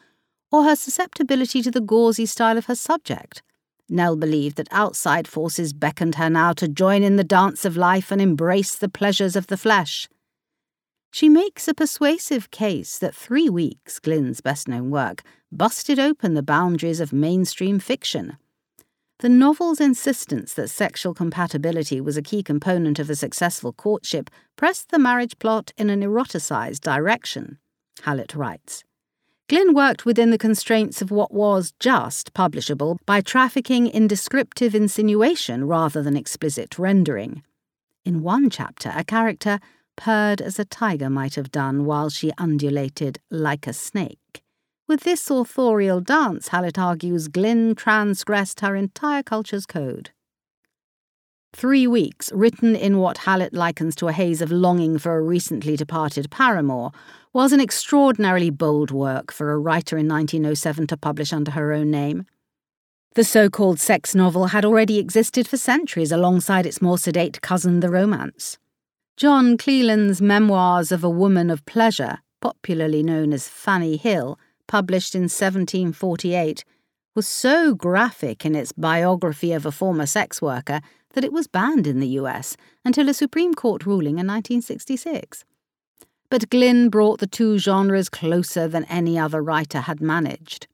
or 0.53 0.65
her 0.65 0.77
susceptibility 0.77 1.63
to 1.63 1.71
the 1.71 1.81
gauzy 1.81 2.27
style 2.27 2.59
of 2.59 2.67
her 2.67 2.75
subject. 2.75 3.43
Nell 3.89 4.17
believed 4.17 4.57
that 4.57 4.69
outside 4.71 5.29
forces 5.29 5.73
beckoned 5.73 6.17
her 6.17 6.29
now 6.29 6.53
to 6.55 6.69
join 6.69 7.03
in 7.03 7.17
the 7.17 7.25
dance 7.25 7.65
of 7.65 7.77
life 7.77 8.11
and 8.11 8.21
embrace 8.21 8.75
the 8.75 8.89
pleasures 8.89 9.37
of 9.37 9.47
the 9.47 9.57
flesh. 9.57 10.09
She 11.17 11.31
makes 11.31 11.67
a 11.67 11.73
persuasive 11.73 12.51
case 12.51 12.99
that 12.99 13.15
Three 13.15 13.49
Weeks, 13.49 13.99
Glyn's 13.99 14.43
best 14.43 14.69
known 14.69 14.91
work, 14.91 15.23
busted 15.51 15.99
open 15.99 16.35
the 16.35 16.43
boundaries 16.43 17.01
of 17.01 17.11
mainstream 17.11 17.79
fiction. 17.79 18.37
The 19.21 19.31
novel's 19.31 19.81
insistence 19.81 20.53
that 20.53 20.69
sexual 20.69 21.15
compatibility 21.15 22.03
was 22.03 22.19
a 22.19 22.23
key 22.23 22.43
component 22.43 22.99
of 22.99 23.09
a 23.09 23.17
successful 23.17 23.73
courtship 23.73 24.29
pressed 24.57 24.91
the 24.91 24.99
marriage 24.99 25.39
plot 25.39 25.73
in 25.79 25.89
an 25.89 26.03
eroticized 26.03 26.81
direction, 26.81 27.57
Hallett 28.03 28.35
writes. 28.35 28.85
Glyn 29.49 29.73
worked 29.73 30.05
within 30.05 30.29
the 30.29 30.37
constraints 30.37 31.01
of 31.01 31.11
what 31.11 31.33
was 31.33 31.73
just 31.81 32.35
publishable 32.35 32.99
by 33.07 33.23
trafficking 33.23 33.87
in 33.87 34.07
descriptive 34.07 34.75
insinuation 34.75 35.67
rather 35.67 36.03
than 36.03 36.15
explicit 36.15 36.79
rendering. 36.79 37.43
In 38.05 38.23
one 38.23 38.51
chapter, 38.51 38.93
a 38.95 39.03
character 39.03 39.61
purred 39.97 40.41
as 40.41 40.59
a 40.59 40.65
tiger 40.65 41.11
might 41.11 41.35
have 41.35 41.51
done 41.51 41.85
while 41.85 42.11
she 42.11 42.33
undulated 42.39 43.19
like 43.31 43.67
a 43.67 43.73
snake. 43.73 44.43
With 44.89 45.01
this 45.01 45.31
authorial 45.31 46.01
dance, 46.01 46.49
Hallett 46.49 46.79
argues, 46.79 47.27
Glyn 47.27 47.75
transgressed 47.75 48.61
her 48.61 48.77
entire 48.77 49.23
culture's 49.23 49.67
code. 49.67 50.11
Three 51.53 51.87
Weeks, 51.87 52.31
written 52.33 52.77
in 52.77 52.99
what 52.99 53.19
Hallett 53.19 53.55
likens 53.55 53.97
to 53.97 54.09
a 54.09 54.13
haze 54.13 54.43
of 54.43 54.53
longing 54.53 54.99
for 54.99 55.17
a 55.17 55.23
recently 55.23 55.77
departed 55.77 56.31
paramour, 56.31 56.91
was 57.33 57.53
an 57.53 57.61
extraordinarily 57.61 58.51
bold 58.51 58.91
work 58.91 59.33
for 59.33 59.51
a 59.51 59.59
writer 59.59 59.97
in 59.97 60.07
1907 60.07 60.87
to 60.89 60.97
publish 60.97 61.33
under 61.33 61.53
her 61.53 61.73
own 61.73 61.91
name. 61.91 62.27
The 63.15 63.25
so 63.25 63.49
called 63.49 63.81
sex 63.81 64.15
novel 64.15 64.49
had 64.49 64.67
already 64.67 64.99
existed 64.99 65.49
for 65.49 65.57
centuries 65.57 66.13
alongside 66.13 66.67
its 66.67 66.83
more 66.83 66.99
sedate 66.99 67.41
cousin, 67.41 67.81
the 67.81 67.89
romance. 67.89 68.59
John 69.17 69.57
Cleland's 69.57 70.21
Memoirs 70.21 70.93
of 70.93 71.03
a 71.03 71.09
Woman 71.09 71.49
of 71.49 71.65
Pleasure, 71.65 72.19
popularly 72.43 73.03
known 73.03 73.33
as 73.33 73.49
Fanny 73.49 73.97
Hill, 73.97 74.39
published 74.67 75.15
in 75.15 75.23
1748, 75.23 76.67
was 77.15 77.27
so 77.27 77.75
graphic 77.75 78.45
in 78.45 78.55
its 78.55 78.73
biography 78.73 79.53
of 79.55 79.65
a 79.65 79.73
former 79.73 80.05
sex 80.05 80.43
worker 80.43 80.83
that 81.15 81.25
it 81.25 81.33
was 81.33 81.47
banned 81.47 81.87
in 81.87 81.99
the 81.99 82.21
US 82.21 82.59
until 82.85 83.09
a 83.09 83.15
Supreme 83.15 83.55
Court 83.55 83.87
ruling 83.87 84.19
in 84.19 84.27
1966. 84.27 85.47
But 86.29 86.51
Glyn 86.51 86.91
brought 86.91 87.19
the 87.19 87.27
two 87.27 87.57
genres 87.57 88.11
closer 88.11 88.69
than 88.69 88.85
any 88.85 89.19
other 89.19 89.43
writer 89.43 89.81
had 89.81 90.03
managed. 90.03 90.67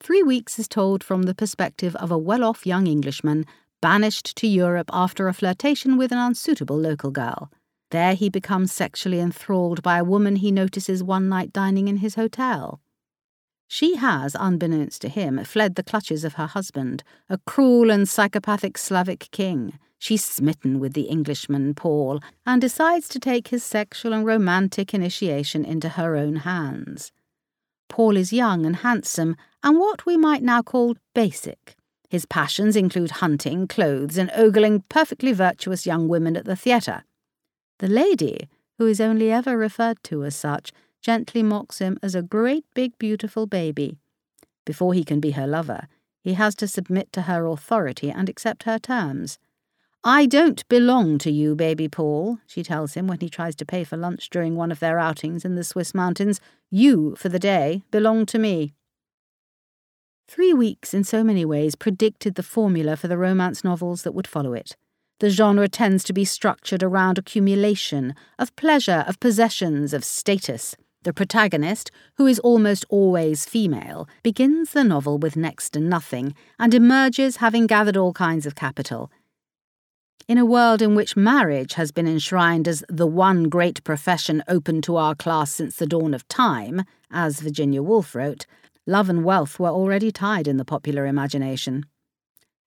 Three 0.00 0.24
Weeks 0.24 0.58
is 0.58 0.66
told 0.66 1.04
from 1.04 1.22
the 1.22 1.36
perspective 1.36 1.94
of 1.94 2.10
a 2.10 2.18
well 2.18 2.42
off 2.42 2.66
young 2.66 2.88
Englishman 2.88 3.46
banished 3.80 4.34
to 4.38 4.48
Europe 4.48 4.90
after 4.92 5.28
a 5.28 5.32
flirtation 5.32 5.96
with 5.96 6.10
an 6.10 6.18
unsuitable 6.18 6.76
local 6.76 7.12
girl. 7.12 7.48
There 7.90 8.14
he 8.14 8.28
becomes 8.28 8.72
sexually 8.72 9.20
enthralled 9.20 9.82
by 9.82 9.98
a 9.98 10.04
woman 10.04 10.36
he 10.36 10.50
notices 10.50 11.02
one 11.02 11.28
night 11.28 11.52
dining 11.52 11.88
in 11.88 11.98
his 11.98 12.16
hotel. 12.16 12.80
She 13.68 13.96
has, 13.96 14.36
unbeknownst 14.38 15.02
to 15.02 15.08
him, 15.08 15.42
fled 15.44 15.74
the 15.74 15.82
clutches 15.82 16.24
of 16.24 16.34
her 16.34 16.46
husband, 16.46 17.02
a 17.28 17.38
cruel 17.38 17.90
and 17.90 18.08
psychopathic 18.08 18.78
Slavic 18.78 19.28
king. 19.30 19.78
She's 19.98 20.24
smitten 20.24 20.78
with 20.78 20.92
the 20.92 21.02
Englishman, 21.02 21.74
Paul, 21.74 22.20
and 22.44 22.60
decides 22.60 23.08
to 23.08 23.18
take 23.18 23.48
his 23.48 23.64
sexual 23.64 24.12
and 24.12 24.26
romantic 24.26 24.92
initiation 24.92 25.64
into 25.64 25.90
her 25.90 26.16
own 26.16 26.36
hands. 26.36 27.12
Paul 27.88 28.16
is 28.16 28.32
young 28.32 28.66
and 28.66 28.76
handsome, 28.76 29.36
and 29.62 29.78
what 29.78 30.06
we 30.06 30.16
might 30.16 30.42
now 30.42 30.62
call 30.62 30.96
basic. 31.14 31.76
His 32.08 32.26
passions 32.26 32.76
include 32.76 33.10
hunting, 33.12 33.66
clothes, 33.66 34.16
and 34.16 34.30
ogling 34.36 34.84
perfectly 34.88 35.32
virtuous 35.32 35.86
young 35.86 36.08
women 36.08 36.36
at 36.36 36.44
the 36.44 36.56
theatre. 36.56 37.04
The 37.78 37.88
lady, 37.88 38.48
who 38.78 38.86
is 38.86 39.00
only 39.00 39.30
ever 39.30 39.56
referred 39.56 40.02
to 40.04 40.24
as 40.24 40.34
such, 40.34 40.72
gently 41.02 41.42
mocks 41.42 41.78
him 41.78 41.98
as 42.02 42.14
a 42.14 42.22
great 42.22 42.64
big 42.74 42.98
beautiful 42.98 43.46
baby. 43.46 43.98
Before 44.64 44.94
he 44.94 45.04
can 45.04 45.20
be 45.20 45.32
her 45.32 45.46
lover, 45.46 45.86
he 46.22 46.34
has 46.34 46.54
to 46.56 46.66
submit 46.66 47.12
to 47.12 47.22
her 47.22 47.46
authority 47.46 48.10
and 48.10 48.28
accept 48.28 48.64
her 48.64 48.78
terms. 48.78 49.38
I 50.02 50.26
don't 50.26 50.66
belong 50.68 51.18
to 51.18 51.30
you, 51.30 51.54
baby 51.54 51.88
Paul, 51.88 52.38
she 52.46 52.62
tells 52.62 52.94
him 52.94 53.06
when 53.06 53.20
he 53.20 53.28
tries 53.28 53.54
to 53.56 53.66
pay 53.66 53.84
for 53.84 53.96
lunch 53.96 54.30
during 54.30 54.56
one 54.56 54.72
of 54.72 54.80
their 54.80 54.98
outings 54.98 55.44
in 55.44 55.54
the 55.54 55.64
Swiss 55.64 55.94
mountains. 55.94 56.40
You, 56.70 57.14
for 57.16 57.28
the 57.28 57.38
day, 57.38 57.82
belong 57.90 58.24
to 58.26 58.38
me. 58.38 58.72
Three 60.28 60.52
Weeks, 60.52 60.94
in 60.94 61.04
so 61.04 61.22
many 61.22 61.44
ways, 61.44 61.76
predicted 61.76 62.34
the 62.34 62.42
formula 62.42 62.96
for 62.96 63.08
the 63.08 63.18
romance 63.18 63.62
novels 63.62 64.02
that 64.02 64.12
would 64.12 64.26
follow 64.26 64.52
it. 64.52 64.76
The 65.18 65.30
genre 65.30 65.66
tends 65.66 66.04
to 66.04 66.12
be 66.12 66.26
structured 66.26 66.82
around 66.82 67.16
accumulation, 67.16 68.14
of 68.38 68.54
pleasure, 68.54 69.02
of 69.08 69.18
possessions, 69.18 69.94
of 69.94 70.04
status. 70.04 70.76
The 71.04 71.14
protagonist, 71.14 71.90
who 72.16 72.26
is 72.26 72.38
almost 72.40 72.84
always 72.90 73.46
female, 73.46 74.08
begins 74.22 74.72
the 74.72 74.84
novel 74.84 75.16
with 75.16 75.36
next 75.36 75.70
to 75.70 75.80
nothing 75.80 76.34
and 76.58 76.74
emerges 76.74 77.36
having 77.36 77.66
gathered 77.66 77.96
all 77.96 78.12
kinds 78.12 78.44
of 78.44 78.54
capital. 78.54 79.10
In 80.28 80.36
a 80.36 80.44
world 80.44 80.82
in 80.82 80.94
which 80.94 81.16
marriage 81.16 81.74
has 81.74 81.92
been 81.92 82.08
enshrined 82.08 82.66
as 82.66 82.84
the 82.88 83.06
one 83.06 83.44
great 83.44 83.84
profession 83.84 84.42
open 84.48 84.82
to 84.82 84.96
our 84.96 85.14
class 85.14 85.52
since 85.52 85.76
the 85.76 85.86
dawn 85.86 86.12
of 86.12 86.26
time, 86.28 86.82
as 87.10 87.40
Virginia 87.40 87.82
Woolf 87.82 88.14
wrote, 88.14 88.44
love 88.86 89.08
and 89.08 89.24
wealth 89.24 89.58
were 89.58 89.70
already 89.70 90.10
tied 90.10 90.48
in 90.48 90.56
the 90.56 90.64
popular 90.64 91.06
imagination. 91.06 91.86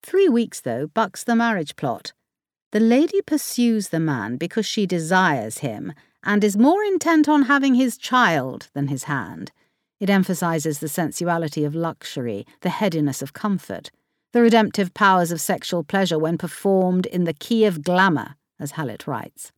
Three 0.02 0.30
Weeks, 0.30 0.62
though, 0.62 0.88
bucks 0.88 1.24
the 1.26 1.36
marriage 1.36 1.76
plot. 1.76 2.14
The 2.72 2.80
lady 2.80 3.22
pursues 3.24 3.90
the 3.90 4.00
man 4.00 4.38
because 4.38 4.66
she 4.66 4.86
desires 4.86 5.60
him 5.60 5.94
and 6.24 6.44
is 6.44 6.56
more 6.56 6.84
intent 6.84 7.28
on 7.28 7.44
having 7.44 7.74
his 7.74 7.98
child 7.98 8.68
than 8.74 8.90
his 8.90 9.06
hand. 9.06 9.52
It 10.00 10.10
emphasizes 10.10 10.78
the 10.78 10.88
sensuality 10.88 11.64
of 11.66 11.74
luxury, 11.74 12.46
the 12.62 12.70
headiness 12.70 13.24
of 13.24 13.34
comfort, 13.34 13.90
the 14.34 14.42
redemptive 14.42 14.94
powers 14.94 15.32
of 15.32 15.42
sexual 15.42 15.84
pleasure 15.84 16.20
when 16.20 16.38
performed 16.38 17.08
in 17.08 17.24
the 17.24 17.34
key 17.34 17.66
of 17.66 17.82
glamour, 17.82 18.36
as 18.60 18.72
Hallett 18.72 19.08
writes. 19.08 19.52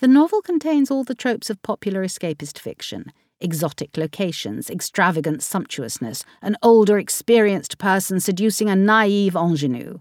The 0.00 0.08
novel 0.08 0.42
contains 0.42 0.90
all 0.90 1.04
the 1.04 1.14
tropes 1.14 1.48
of 1.48 1.62
popular 1.62 2.04
escapist 2.04 2.58
fiction 2.58 3.12
exotic 3.40 3.96
locations, 3.96 4.70
extravagant 4.70 5.42
sumptuousness, 5.42 6.24
an 6.40 6.56
older, 6.62 6.98
experienced 6.98 7.76
person 7.78 8.20
seducing 8.20 8.70
a 8.70 8.76
naive 8.76 9.34
ingenue. 9.34 9.98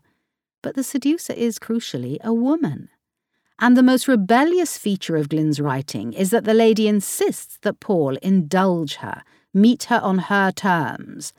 But 0.64 0.74
the 0.74 0.84
seducer 0.84 1.34
is, 1.34 1.60
crucially, 1.60 2.18
a 2.24 2.34
woman. 2.34 2.90
And 3.60 3.78
the 3.78 3.84
most 3.84 4.08
rebellious 4.08 4.80
feature 4.80 5.16
of 5.16 5.30
Glyn's 5.30 5.60
writing 5.60 6.14
is 6.14 6.32
that 6.32 6.46
the 6.46 6.56
lady 6.56 6.88
insists 6.88 7.60
that 7.62 7.80
Paul 7.80 8.16
indulge 8.24 8.96
her, 8.96 9.22
meet 9.54 9.84
her 9.84 10.00
on 10.02 10.18
her 10.18 10.52
terms. 10.52 11.34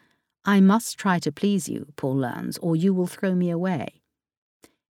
I 0.44 0.60
must 0.60 0.96
try 0.98 1.18
to 1.18 1.32
please 1.32 1.68
you, 1.68 1.86
Paul 1.96 2.18
learns, 2.18 2.58
or 2.58 2.76
you 2.76 2.94
will 2.94 3.08
throw 3.08 3.34
me 3.34 3.50
away. 3.50 4.02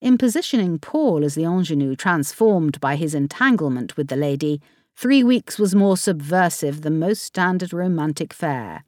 In 0.02 0.18
positioning 0.18 0.78
Paul 0.78 1.24
as 1.24 1.34
the 1.34 1.44
ingenue 1.44 1.96
transformed 1.96 2.78
by 2.80 2.96
his 2.96 3.14
entanglement 3.14 3.96
with 3.96 4.08
the 4.08 4.16
lady, 4.16 4.60
Three 4.96 5.24
Weeks 5.24 5.58
was 5.58 5.74
more 5.74 5.96
subversive 5.96 6.82
than 6.82 6.98
most 6.98 7.22
standard 7.22 7.72
romantic 7.72 8.32
fare. 8.32 8.84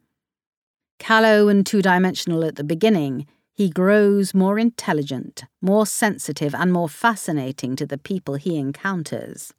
Callow 0.99 1.49
and 1.49 1.65
two 1.65 1.83
dimensional 1.83 2.45
at 2.45 2.57
the 2.57 2.65
beginning, 2.65 3.27
he 3.57 3.71
grows 3.71 4.35
more 4.35 4.59
intelligent, 4.59 5.45
more 5.63 5.87
sensitive, 5.87 6.55
and 6.55 6.71
more 6.71 6.91
fascinating 6.91 7.75
to 7.75 7.87
the 7.87 7.97
people 7.97 8.35
he 8.35 8.59
encounters. 8.59 9.55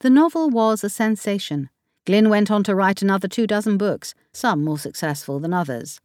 The 0.00 0.10
novel 0.10 0.50
was 0.50 0.82
a 0.82 0.90
sensation. 0.90 1.70
Glyn 2.04 2.28
went 2.28 2.50
on 2.50 2.64
to 2.64 2.74
write 2.74 3.00
another 3.00 3.28
two 3.28 3.46
dozen 3.46 3.78
books, 3.78 4.12
some 4.32 4.64
more 4.64 4.78
successful 4.78 5.38
than 5.38 5.54
others. 5.54 6.00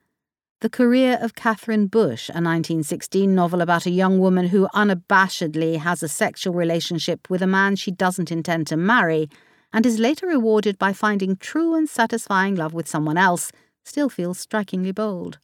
The 0.62 0.70
Career 0.70 1.18
of 1.22 1.34
Katherine 1.34 1.88
Bush, 1.88 2.30
a 2.30 2.38
1916 2.38 3.34
novel 3.34 3.60
about 3.60 3.88
a 3.88 3.92
young 3.92 4.20
woman 4.20 4.50
who 4.50 4.68
unabashedly 4.76 5.78
has 5.78 6.04
a 6.04 6.08
sexual 6.08 6.54
relationship 6.54 7.32
with 7.32 7.42
a 7.42 7.48
man 7.48 7.76
she 7.76 7.90
doesn't 7.90 8.32
intend 8.32 8.68
to 8.68 8.78
marry 8.78 9.28
and 9.74 9.88
is 9.88 9.98
later 9.98 10.28
rewarded 10.28 10.78
by 10.78 10.94
finding 10.94 11.36
true 11.36 11.74
and 11.74 11.90
satisfying 11.90 12.54
love 12.54 12.74
with 12.74 12.88
someone 12.88 13.18
else, 13.18 13.52
still 13.84 14.10
feels 14.10 14.38
strikingly 14.38 14.92
bold. 14.92 15.40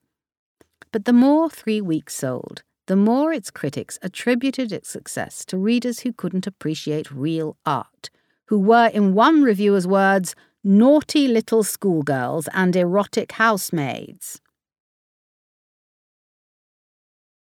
But 0.95 1.03
the 1.03 1.11
more 1.11 1.49
Three 1.49 1.81
Weeks 1.81 2.13
sold, 2.13 2.63
the 2.85 2.95
more 2.95 3.33
its 3.33 3.51
critics 3.51 3.99
attributed 4.01 4.71
its 4.71 4.87
success 4.87 5.43
to 5.47 5.57
readers 5.57 5.99
who 5.99 6.13
couldn't 6.13 6.47
appreciate 6.47 7.11
real 7.11 7.57
art, 7.65 8.09
who 8.45 8.57
were, 8.57 8.87
in 8.87 9.13
one 9.13 9.43
reviewer's 9.43 9.85
words, 9.85 10.35
naughty 10.63 11.27
little 11.27 11.63
schoolgirls 11.63 12.47
and 12.53 12.77
erotic 12.77 13.33
housemaids. 13.33 14.39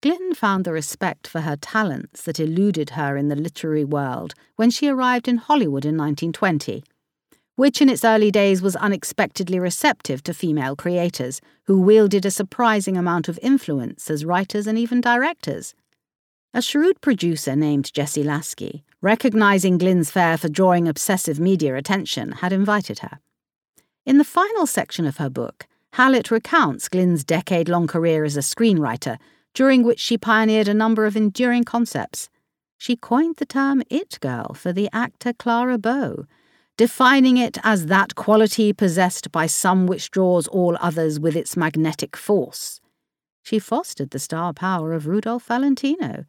Glyn 0.00 0.32
found 0.32 0.64
the 0.64 0.72
respect 0.72 1.26
for 1.26 1.42
her 1.42 1.56
talents 1.56 2.22
that 2.22 2.40
eluded 2.40 2.90
her 2.96 3.14
in 3.14 3.28
the 3.28 3.36
literary 3.36 3.84
world 3.84 4.32
when 4.56 4.70
she 4.70 4.88
arrived 4.88 5.28
in 5.28 5.36
Hollywood 5.36 5.84
in 5.84 5.98
1920, 5.98 6.82
which 7.56 7.80
in 7.80 7.88
its 7.88 8.04
early 8.04 8.30
days 8.30 8.60
was 8.60 8.76
unexpectedly 8.76 9.58
receptive 9.58 10.22
to 10.22 10.34
female 10.34 10.74
creators 10.74 11.40
who 11.64 11.80
wielded 11.80 12.26
a 12.26 12.30
surprising 12.30 12.96
amount 12.96 13.28
of 13.28 13.38
influence 13.42 14.10
as 14.10 14.24
writers 14.24 14.66
and 14.66 14.78
even 14.78 15.00
directors. 15.00 15.74
A 16.52 16.62
shrewd 16.62 17.00
producer 17.00 17.56
named 17.56 17.92
Jesse 17.92 18.22
Lasky, 18.22 18.84
recognizing 19.00 19.78
Glyn's 19.78 20.10
fare 20.10 20.38
for 20.38 20.48
drawing 20.48 20.88
obsessive 20.88 21.40
media 21.40 21.76
attention, 21.76 22.32
had 22.32 22.52
invited 22.52 23.00
her. 23.00 23.18
In 24.06 24.18
the 24.18 24.24
final 24.24 24.66
section 24.66 25.06
of 25.06 25.16
her 25.16 25.30
book, 25.30 25.66
Hallett 25.94 26.30
recounts 26.30 26.88
Glyn's 26.88 27.24
decade 27.24 27.68
long 27.68 27.86
career 27.86 28.24
as 28.24 28.36
a 28.36 28.40
screenwriter 28.40 29.18
during 29.54 29.84
which 29.84 30.00
she 30.00 30.18
pioneered 30.18 30.68
a 30.68 30.74
number 30.74 31.06
of 31.06 31.16
enduring 31.16 31.64
concepts. 31.64 32.28
She 32.76 32.96
coined 32.96 33.36
the 33.36 33.46
term 33.46 33.82
it 33.88 34.18
girl 34.20 34.54
for 34.54 34.72
the 34.72 34.88
actor 34.92 35.32
Clara 35.32 35.78
Bow, 35.78 36.26
defining 36.76 37.36
it 37.36 37.58
as 37.62 37.86
that 37.86 38.14
quality 38.14 38.72
possessed 38.72 39.30
by 39.30 39.46
some 39.46 39.86
which 39.86 40.10
draws 40.10 40.48
all 40.48 40.76
others 40.80 41.20
with 41.20 41.36
its 41.36 41.56
magnetic 41.56 42.16
force. 42.16 42.80
She 43.42 43.58
fostered 43.58 44.10
the 44.10 44.18
star 44.18 44.52
power 44.52 44.92
of 44.92 45.06
Rudolph 45.06 45.44
Valentino, 45.44 46.24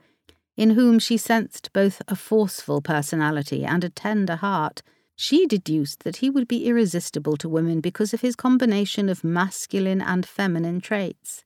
in 0.57 0.71
whom 0.71 0.99
she 0.99 1.17
sensed 1.17 1.71
both 1.73 2.01
a 2.07 2.15
forceful 2.15 2.81
personality 2.81 3.65
and 3.65 3.83
a 3.83 3.89
tender 3.89 4.35
heart. 4.35 4.81
She 5.15 5.45
deduced 5.47 6.03
that 6.03 6.17
he 6.17 6.29
would 6.29 6.47
be 6.47 6.65
irresistible 6.67 7.37
to 7.37 7.49
women 7.49 7.79
because 7.79 8.13
of 8.13 8.21
his 8.21 8.35
combination 8.35 9.09
of 9.09 9.23
masculine 9.23 10.01
and 10.01 10.25
feminine 10.25 10.81
traits. 10.81 11.45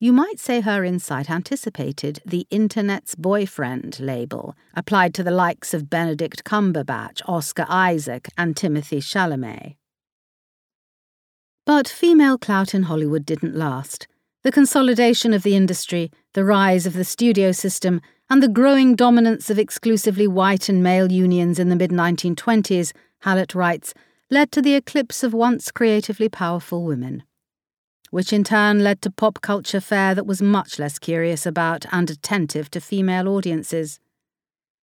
You 0.00 0.12
might 0.12 0.38
say 0.38 0.60
her 0.60 0.84
insight 0.84 1.28
anticipated 1.28 2.20
the 2.24 2.46
Internet's 2.50 3.16
boyfriend 3.16 3.98
label 3.98 4.54
applied 4.74 5.12
to 5.14 5.24
the 5.24 5.32
likes 5.32 5.74
of 5.74 5.90
Benedict 5.90 6.44
Cumberbatch, 6.44 7.20
Oscar 7.26 7.66
Isaac, 7.68 8.28
and 8.38 8.54
Timothée 8.54 9.02
Chalamet. 9.02 9.74
But 11.66 11.88
female 11.88 12.38
clout 12.38 12.76
in 12.76 12.84
Hollywood 12.84 13.26
didn't 13.26 13.56
last. 13.56 14.06
The 14.44 14.52
consolidation 14.52 15.34
of 15.34 15.42
the 15.42 15.56
industry, 15.56 16.12
the 16.32 16.44
rise 16.44 16.86
of 16.86 16.92
the 16.92 17.04
studio 17.04 17.50
system, 17.50 18.00
and 18.30 18.40
the 18.40 18.46
growing 18.46 18.94
dominance 18.94 19.50
of 19.50 19.58
exclusively 19.58 20.28
white 20.28 20.68
and 20.68 20.80
male 20.80 21.10
unions 21.10 21.58
in 21.58 21.70
the 21.70 21.76
mid 21.76 21.90
1920s, 21.90 22.92
Hallett 23.22 23.52
writes, 23.52 23.94
led 24.30 24.52
to 24.52 24.62
the 24.62 24.76
eclipse 24.76 25.24
of 25.24 25.34
once 25.34 25.72
creatively 25.72 26.28
powerful 26.28 26.84
women 26.84 27.24
which 28.10 28.32
in 28.32 28.44
turn 28.44 28.82
led 28.82 29.02
to 29.02 29.10
pop 29.10 29.40
culture 29.40 29.80
fare 29.80 30.14
that 30.14 30.26
was 30.26 30.42
much 30.42 30.78
less 30.78 30.98
curious 30.98 31.46
about 31.46 31.84
and 31.92 32.10
attentive 32.10 32.70
to 32.70 32.80
female 32.80 33.28
audiences. 33.28 34.00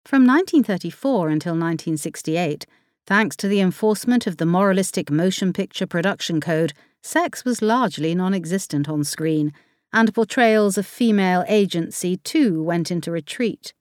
From 0.05 0.25
1934 0.25 1.29
until 1.29 1.53
1968, 1.53 2.65
thanks 3.05 3.36
to 3.38 3.47
the 3.47 3.62
enforcement 3.62 4.25
of 4.25 4.38
the 4.38 4.45
moralistic 4.45 5.12
motion 5.12 5.53
picture 5.53 5.86
production 5.86 6.41
code, 6.41 6.73
sex 7.01 7.45
was 7.45 7.62
largely 7.62 8.15
non 8.15 8.34
existent 8.34 8.89
on 8.89 9.03
screen, 9.03 9.53
and 9.93 10.13
portrayals 10.13 10.77
of 10.77 10.86
female 10.86 11.43
agency 11.47 12.17
too 12.17 12.63
went 12.63 12.89
into 12.89 13.12
retreat. 13.12 13.73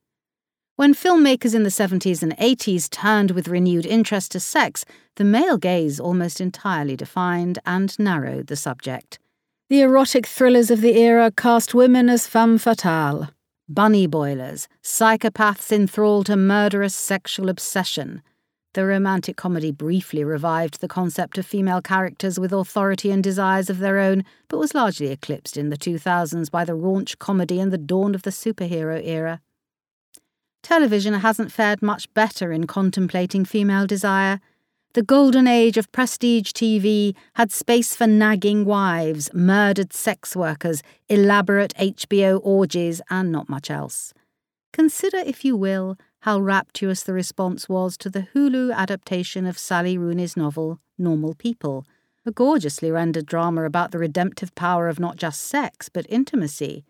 When 0.75 0.93
filmmakers 0.93 1.53
in 1.53 1.63
the 1.63 1.69
70s 1.69 2.23
and 2.23 2.35
80s 2.37 2.89
turned 2.89 3.31
with 3.31 3.47
renewed 3.47 3.85
interest 3.85 4.31
to 4.31 4.39
sex, 4.39 4.83
the 5.15 5.23
male 5.23 5.57
gaze 5.57 5.99
almost 5.99 6.41
entirely 6.41 6.95
defined 6.95 7.59
and 7.65 7.97
narrowed 7.99 8.47
the 8.47 8.55
subject. 8.55 9.19
The 9.71 9.83
erotic 9.83 10.27
thrillers 10.27 10.69
of 10.69 10.81
the 10.81 10.97
era 10.97 11.31
cast 11.31 11.73
women 11.73 12.09
as 12.09 12.27
femme 12.27 12.57
fatale, 12.57 13.29
bunny 13.69 14.05
boilers, 14.05 14.67
psychopaths 14.83 15.71
enthralled 15.71 16.25
to 16.25 16.35
murderous 16.35 16.93
sexual 16.93 17.47
obsession. 17.47 18.21
The 18.73 18.85
romantic 18.85 19.37
comedy 19.37 19.71
briefly 19.71 20.25
revived 20.25 20.81
the 20.81 20.89
concept 20.89 21.37
of 21.37 21.45
female 21.45 21.81
characters 21.81 22.37
with 22.37 22.51
authority 22.51 23.11
and 23.11 23.23
desires 23.23 23.69
of 23.69 23.79
their 23.79 23.99
own, 23.99 24.25
but 24.49 24.57
was 24.57 24.75
largely 24.75 25.07
eclipsed 25.07 25.55
in 25.55 25.69
the 25.69 25.77
2000s 25.77 26.51
by 26.51 26.65
the 26.65 26.75
raunch 26.75 27.17
comedy 27.17 27.61
and 27.61 27.71
the 27.71 27.77
dawn 27.77 28.13
of 28.13 28.23
the 28.23 28.29
superhero 28.29 29.01
era. 29.01 29.39
Television 30.63 31.13
hasn't 31.13 31.49
fared 31.49 31.81
much 31.81 32.13
better 32.13 32.51
in 32.51 32.67
contemplating 32.67 33.45
female 33.45 33.87
desire. 33.87 34.41
The 34.93 35.03
golden 35.03 35.47
age 35.47 35.77
of 35.77 35.89
prestige 35.93 36.51
TV 36.51 37.15
had 37.35 37.49
space 37.49 37.95
for 37.95 38.07
nagging 38.07 38.65
wives, 38.65 39.29
murdered 39.33 39.93
sex 39.93 40.35
workers, 40.35 40.83
elaborate 41.07 41.73
HBO 41.75 42.41
orgies, 42.43 42.99
and 43.09 43.31
not 43.31 43.47
much 43.47 43.71
else. 43.71 44.13
Consider, 44.73 45.19
if 45.19 45.45
you 45.45 45.55
will, 45.55 45.97
how 46.23 46.41
rapturous 46.41 47.03
the 47.03 47.13
response 47.13 47.69
was 47.69 47.95
to 47.99 48.09
the 48.09 48.27
Hulu 48.35 48.75
adaptation 48.75 49.45
of 49.45 49.57
Sally 49.57 49.97
Rooney's 49.97 50.35
novel, 50.35 50.77
Normal 50.97 51.35
People, 51.35 51.85
a 52.25 52.31
gorgeously 52.31 52.91
rendered 52.91 53.25
drama 53.25 53.63
about 53.63 53.91
the 53.91 53.97
redemptive 53.97 54.53
power 54.55 54.89
of 54.89 54.99
not 54.99 55.15
just 55.15 55.41
sex, 55.43 55.87
but 55.87 56.05
intimacy. 56.09 56.83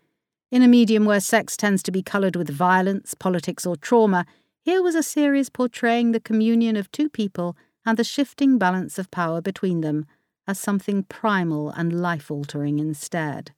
In 0.50 0.62
a 0.62 0.68
medium 0.68 1.04
where 1.04 1.20
sex 1.20 1.56
tends 1.56 1.84
to 1.84 1.92
be 1.92 2.02
coloured 2.02 2.34
with 2.34 2.50
violence, 2.50 3.14
politics, 3.14 3.64
or 3.64 3.76
trauma, 3.76 4.26
here 4.60 4.82
was 4.82 4.96
a 4.96 5.04
series 5.04 5.48
portraying 5.50 6.10
the 6.10 6.18
communion 6.18 6.74
of 6.74 6.90
two 6.90 7.08
people 7.08 7.56
and 7.84 7.98
the 7.98 8.04
shifting 8.04 8.58
balance 8.58 8.98
of 8.98 9.10
power 9.10 9.40
between 9.40 9.80
them 9.80 10.06
as 10.46 10.58
something 10.58 11.04
primal 11.04 11.70
and 11.70 12.00
life 12.00 12.30
altering 12.30 12.78
instead. 12.78 13.52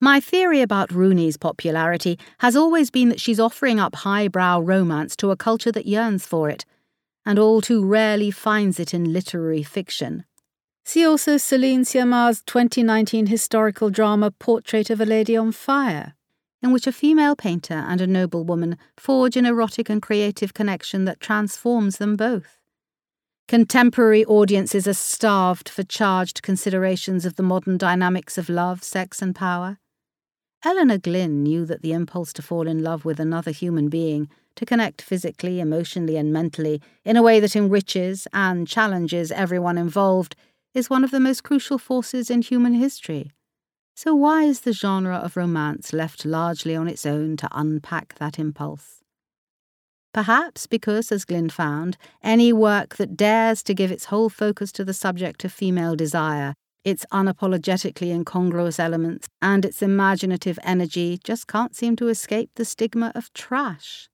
My 0.00 0.18
theory 0.18 0.62
about 0.62 0.92
Rooney's 0.92 1.36
popularity 1.36 2.18
has 2.38 2.56
always 2.56 2.90
been 2.90 3.10
that 3.10 3.20
she's 3.20 3.38
offering 3.38 3.78
up 3.78 3.96
highbrow 3.96 4.60
romance 4.60 5.14
to 5.16 5.30
a 5.30 5.36
culture 5.36 5.72
that 5.72 5.86
yearns 5.86 6.24
for 6.24 6.48
it, 6.48 6.64
and 7.26 7.38
all 7.38 7.60
too 7.60 7.84
rarely 7.84 8.30
finds 8.30 8.80
it 8.80 8.94
in 8.94 9.12
literary 9.12 9.62
fiction. 9.62 10.24
See 10.86 11.04
also 11.04 11.36
Céline 11.36 11.80
Sciamma's 11.80 12.42
2019 12.46 13.26
historical 13.26 13.90
drama 13.90 14.30
Portrait 14.30 14.88
of 14.88 15.00
a 15.00 15.06
Lady 15.06 15.36
on 15.36 15.52
Fire, 15.52 16.14
in 16.62 16.72
which 16.72 16.86
a 16.86 16.92
female 16.92 17.36
painter 17.36 17.74
and 17.74 18.00
a 18.00 18.06
noblewoman 18.06 18.78
forge 18.96 19.36
an 19.36 19.44
erotic 19.44 19.90
and 19.90 20.00
creative 20.00 20.54
connection 20.54 21.04
that 21.04 21.20
transforms 21.20 21.98
them 21.98 22.16
both. 22.16 22.59
Contemporary 23.50 24.24
audiences 24.26 24.86
are 24.86 24.94
starved 24.94 25.68
for 25.68 25.82
charged 25.82 26.40
considerations 26.40 27.26
of 27.26 27.34
the 27.34 27.42
modern 27.42 27.76
dynamics 27.76 28.38
of 28.38 28.48
love, 28.48 28.84
sex, 28.84 29.20
and 29.20 29.34
power. 29.34 29.76
Elinor 30.64 30.98
Glyn 30.98 31.42
knew 31.42 31.66
that 31.66 31.82
the 31.82 31.92
impulse 31.92 32.32
to 32.34 32.42
fall 32.42 32.68
in 32.68 32.84
love 32.84 33.04
with 33.04 33.18
another 33.18 33.50
human 33.50 33.88
being, 33.88 34.28
to 34.54 34.64
connect 34.64 35.02
physically, 35.02 35.58
emotionally, 35.58 36.16
and 36.16 36.32
mentally 36.32 36.80
in 37.04 37.16
a 37.16 37.24
way 37.24 37.40
that 37.40 37.56
enriches 37.56 38.28
and 38.32 38.68
challenges 38.68 39.32
everyone 39.32 39.78
involved, 39.78 40.36
is 40.72 40.88
one 40.88 41.02
of 41.02 41.10
the 41.10 41.18
most 41.18 41.42
crucial 41.42 41.76
forces 41.76 42.30
in 42.30 42.42
human 42.42 42.74
history. 42.74 43.32
So, 43.96 44.14
why 44.14 44.44
is 44.44 44.60
the 44.60 44.72
genre 44.72 45.16
of 45.16 45.36
romance 45.36 45.92
left 45.92 46.24
largely 46.24 46.76
on 46.76 46.86
its 46.86 47.04
own 47.04 47.36
to 47.38 47.48
unpack 47.50 48.14
that 48.20 48.38
impulse? 48.38 48.99
Perhaps 50.12 50.66
because, 50.66 51.12
as 51.12 51.24
Glyn 51.24 51.50
found, 51.50 51.96
any 52.22 52.52
work 52.52 52.96
that 52.96 53.16
dares 53.16 53.62
to 53.62 53.74
give 53.74 53.92
its 53.92 54.06
whole 54.06 54.28
focus 54.28 54.72
to 54.72 54.84
the 54.84 54.94
subject 54.94 55.44
of 55.44 55.52
female 55.52 55.94
desire, 55.94 56.54
its 56.84 57.06
unapologetically 57.12 58.10
incongruous 58.10 58.80
elements, 58.80 59.28
and 59.40 59.64
its 59.64 59.82
imaginative 59.82 60.58
energy 60.64 61.18
just 61.22 61.46
can't 61.46 61.76
seem 61.76 61.94
to 61.96 62.08
escape 62.08 62.50
the 62.54 62.64
stigma 62.64 63.12
of 63.14 63.32
trash. 63.34 64.08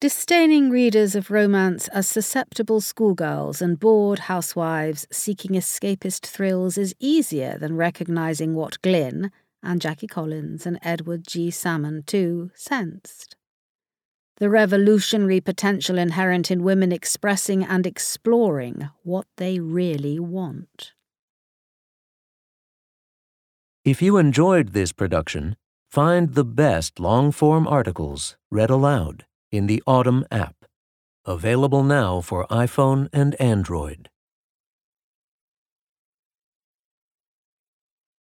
Disdaining 0.00 0.68
readers 0.68 1.14
of 1.14 1.30
romance 1.30 1.88
as 1.88 2.06
susceptible 2.06 2.80
schoolgirls 2.80 3.62
and 3.62 3.80
bored 3.80 4.18
housewives 4.20 5.06
seeking 5.10 5.52
escapist 5.52 6.26
thrills 6.26 6.76
is 6.76 6.94
easier 7.00 7.56
than 7.58 7.76
recognizing 7.76 8.54
what 8.54 8.82
Glyn, 8.82 9.30
and 9.62 9.80
Jackie 9.80 10.06
Collins 10.06 10.66
and 10.66 10.78
Edward 10.82 11.26
G. 11.26 11.50
Salmon, 11.50 12.02
too, 12.06 12.50
sensed. 12.54 13.36
The 14.38 14.50
revolutionary 14.50 15.40
potential 15.40 15.96
inherent 15.96 16.50
in 16.50 16.62
women 16.62 16.92
expressing 16.92 17.64
and 17.64 17.86
exploring 17.86 18.90
what 19.02 19.26
they 19.36 19.58
really 19.60 20.18
want. 20.18 20.92
If 23.82 24.02
you 24.02 24.18
enjoyed 24.18 24.74
this 24.74 24.92
production, 24.92 25.56
find 25.90 26.34
the 26.34 26.44
best 26.44 27.00
long 27.00 27.32
form 27.32 27.66
articles 27.66 28.36
read 28.50 28.68
aloud 28.68 29.24
in 29.50 29.68
the 29.68 29.82
Audm 29.86 30.24
app, 30.30 30.66
available 31.24 31.82
now 31.82 32.20
for 32.20 32.46
iPhone 32.48 33.08
and 33.12 33.40
Android. 33.40 34.10